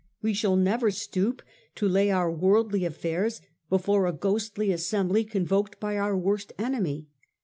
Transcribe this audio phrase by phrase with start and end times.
[0.23, 1.43] We shall never stoop
[1.75, 7.05] to lay our worldly affairs before a ghostly assembly convoked by our worst enemy.